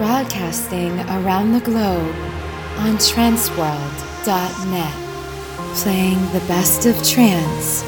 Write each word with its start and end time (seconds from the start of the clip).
broadcasting 0.00 0.98
around 1.20 1.52
the 1.52 1.60
globe 1.60 2.14
on 2.78 2.96
transworld.net, 2.96 4.94
playing 5.76 6.18
the 6.32 6.40
best 6.48 6.86
of 6.86 6.96
trance 7.06 7.82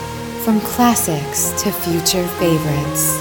from 0.45 0.61
classics 0.61 1.53
to 1.63 1.73
future 1.73 2.29
favorites. 2.37 3.17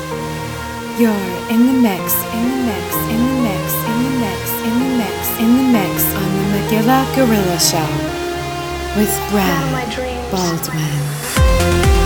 You're 0.99 1.15
in 1.47 1.67
the 1.67 1.77
mix, 1.79 2.03
in 2.35 2.43
the 2.51 2.59
mix, 2.67 2.91
in 3.15 3.21
the 3.27 3.35
mix, 3.47 3.63
in 3.87 3.97
the 4.03 4.11
mix, 4.19 4.43
in 4.67 4.75
the 4.83 4.91
mix, 4.99 5.15
in 5.39 5.51
the 5.55 5.67
mix 5.71 5.95
on 6.19 6.27
the 6.35 6.43
Magilla 6.51 6.99
Gorilla 7.15 7.59
Show 7.63 7.91
with 8.99 9.13
Brad 9.31 9.71
Baldwin. 10.31 12.00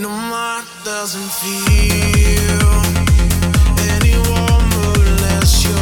Now 0.00 0.08
my 0.08 0.64
dreams. 5.64 5.81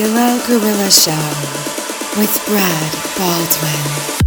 Magilla 0.00 0.46
Gorilla 0.46 0.90
Show 0.90 1.12
with 2.18 2.42
Brad 2.46 3.18
Baldwin. 3.18 4.19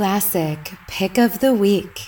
Classic 0.00 0.72
Pick 0.88 1.18
of 1.18 1.40
the 1.40 1.52
Week. 1.52 2.06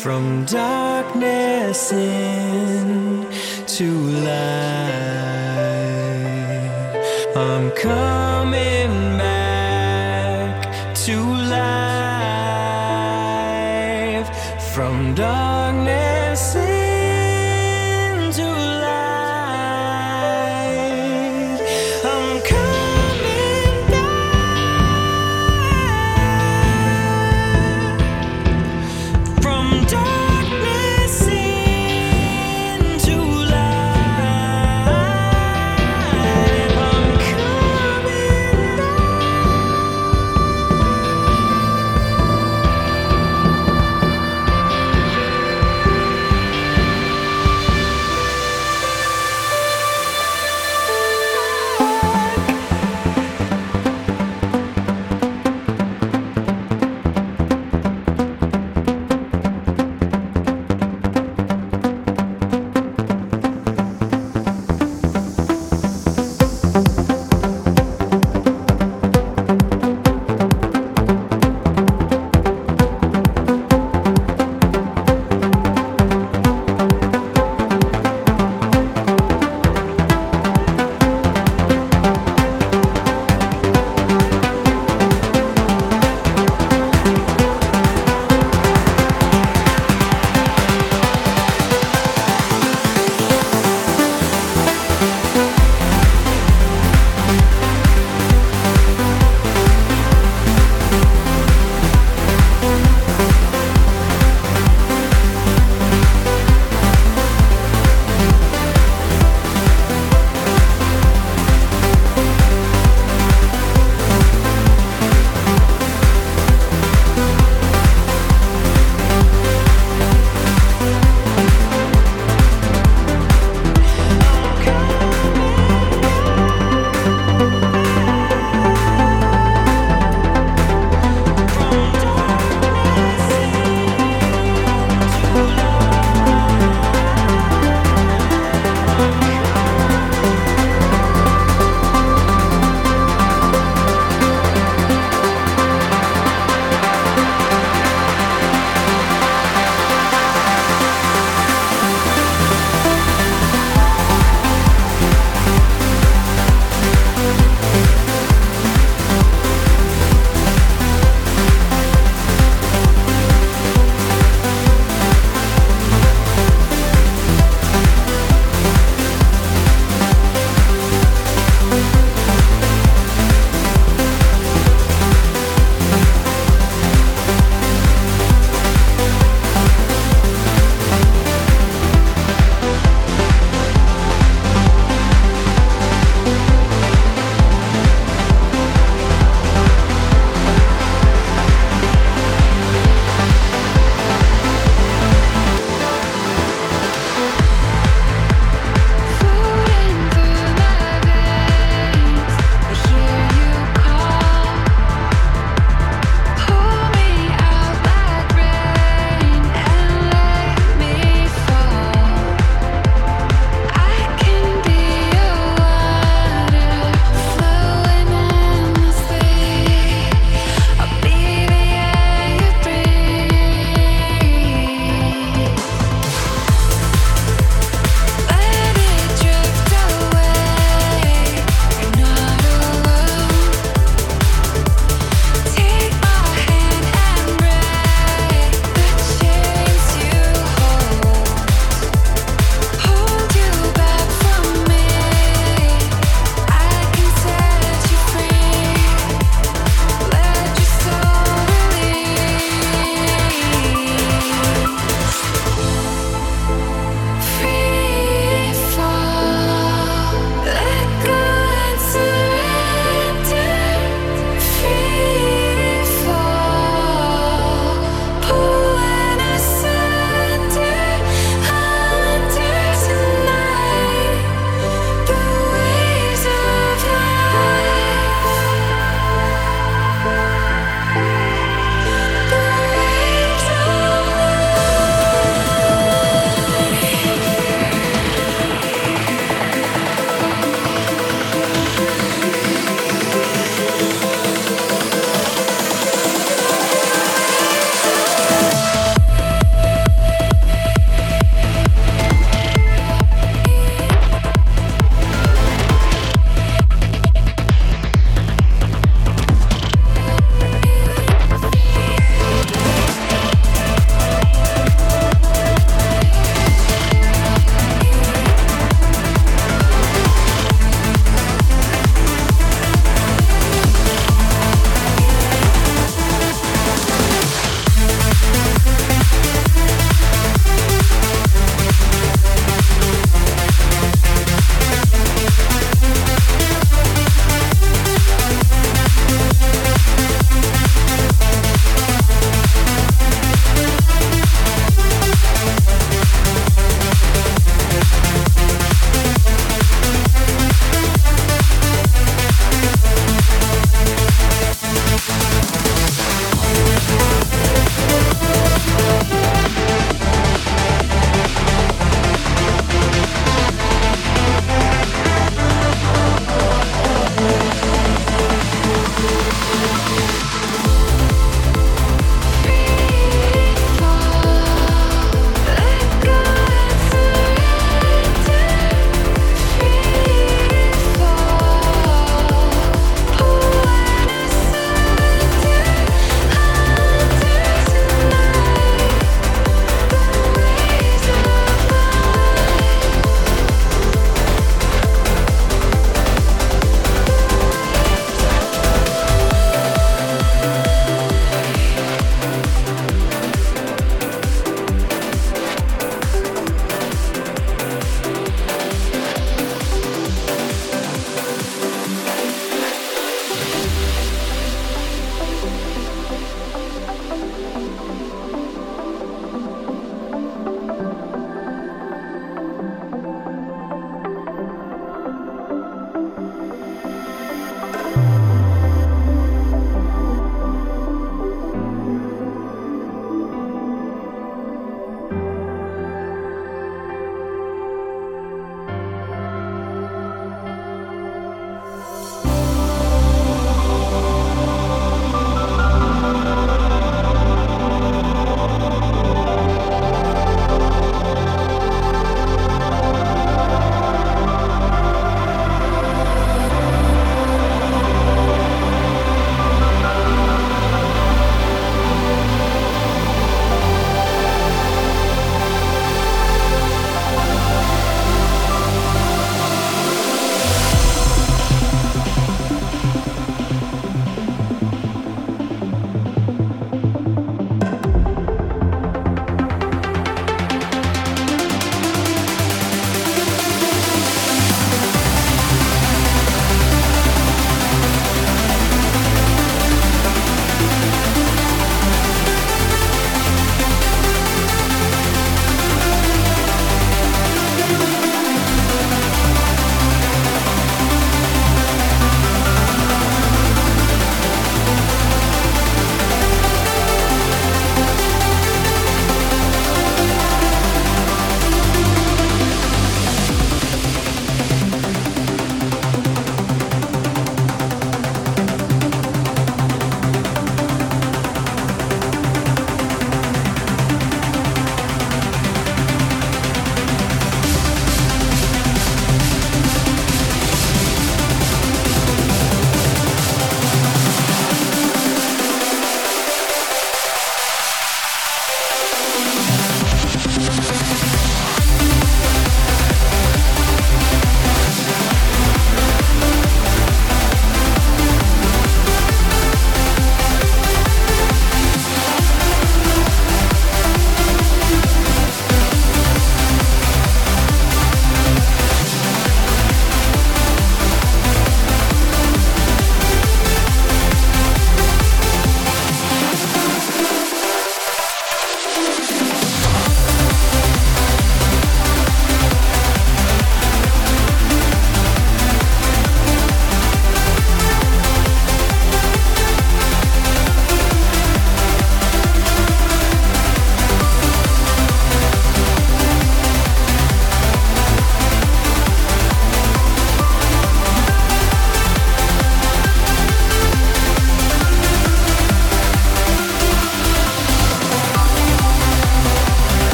from 0.00 0.44
darkness 0.44 1.90
into 1.90 2.41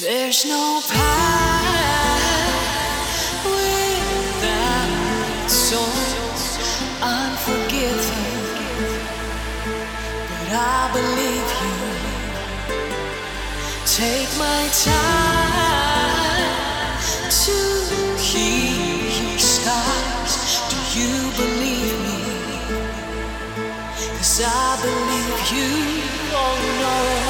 There's 0.00 0.44
no 0.44 0.82
path 0.88 1.70
without 3.44 4.90
souls 5.48 6.58
unforgiven, 7.00 8.24
but 10.28 10.50
I 10.50 10.90
believe 10.92 11.48
you. 11.62 11.78
Take 13.86 14.30
my 14.36 14.68
time 14.82 15.30
to 17.30 17.56
hear 18.18 18.98
your 19.22 19.38
stars. 19.38 20.34
Do 20.70 20.76
you 20.98 21.14
believe 21.36 21.98
me? 22.02 22.18
Cause 24.16 24.42
I 24.44 24.76
believe 24.82 25.52
you. 25.54 25.70
Oh 26.34 26.58
no. 26.80 27.23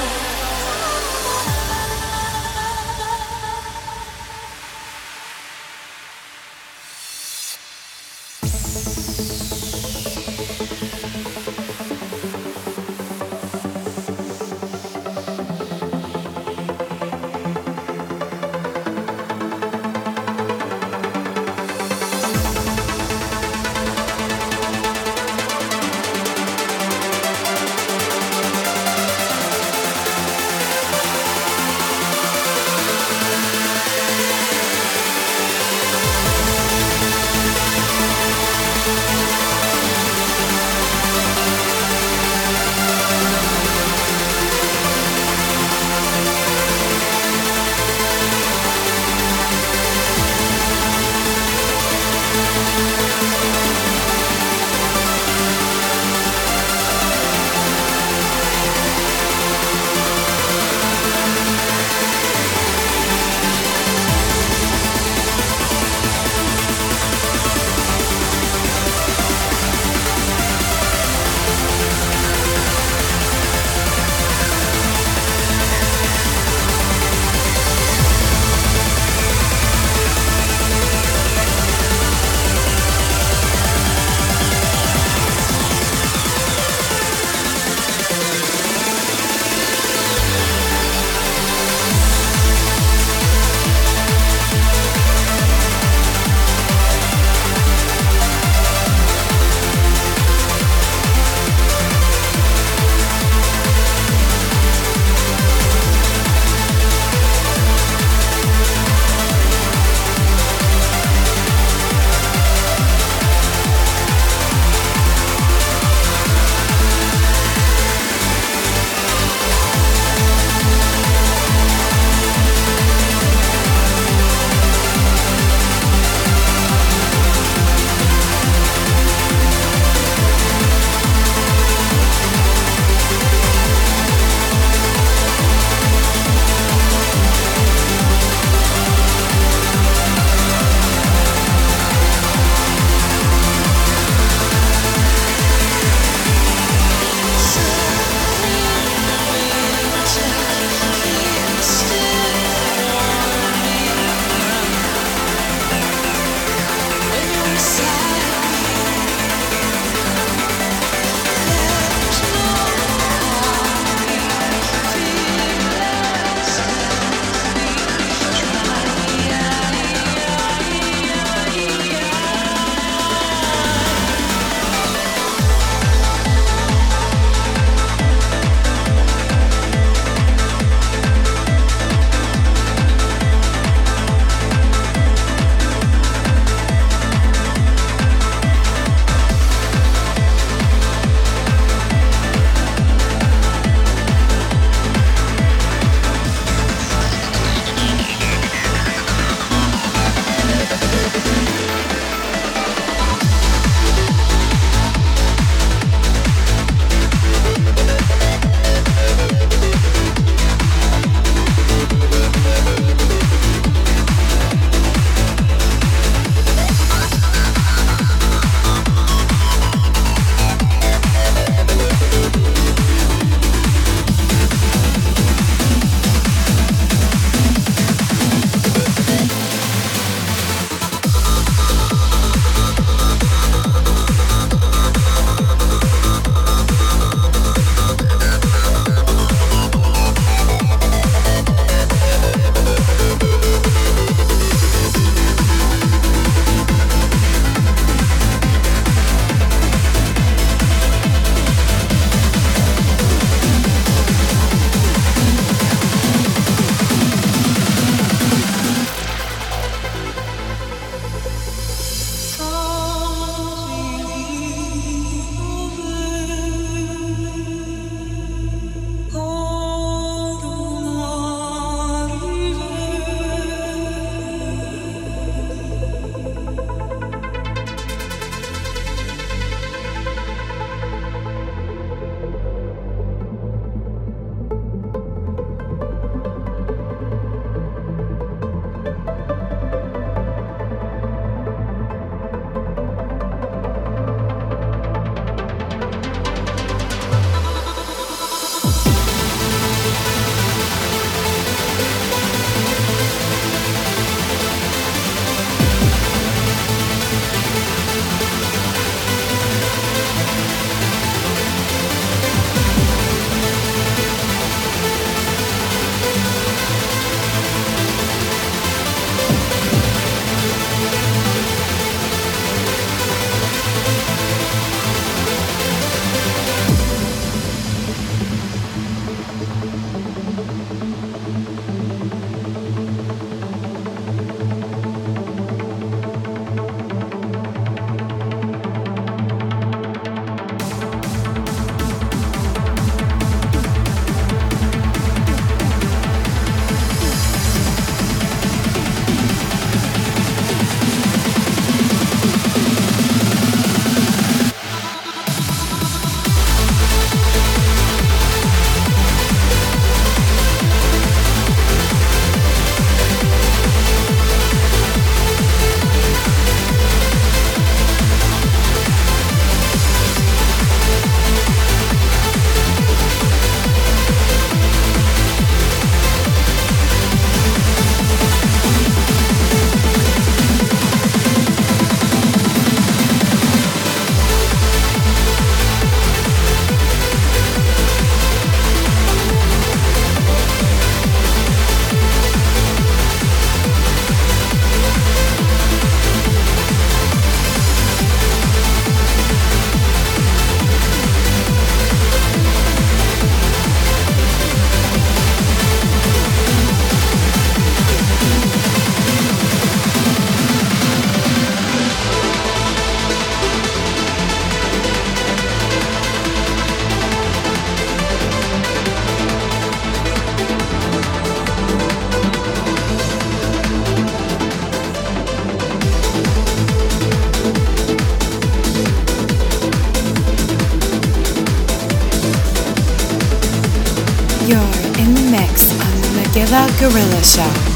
Gorilla 436.79 437.22
Show. 437.22 437.74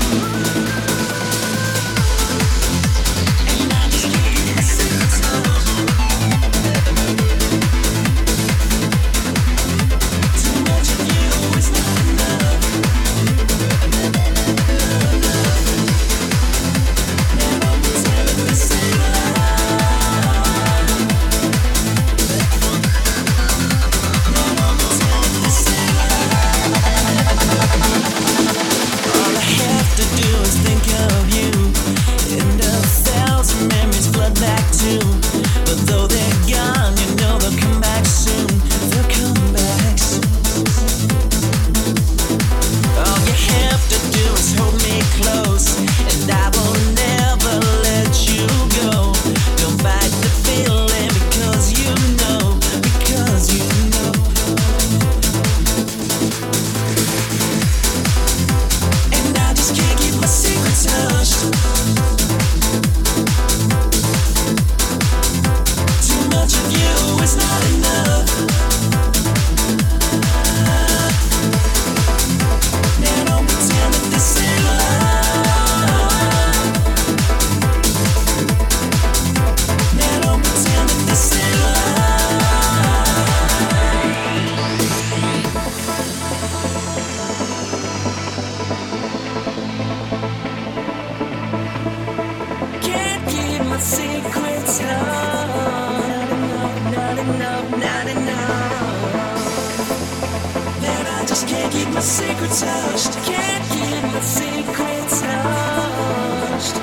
Can't 101.49 101.73
keep 101.73 101.89
my 101.95 102.01
secrets 102.01 102.61
touched. 102.61 103.13
Can't 103.25 103.65
keep 103.73 104.03
my 104.13 104.21
secrets 104.21 105.21
touched. 105.23 106.77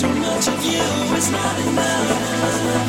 Too 0.00 0.14
much 0.20 0.48
of 0.48 0.64
you 0.64 1.16
is 1.16 1.30
not 1.30 1.58
enough. 1.60 2.87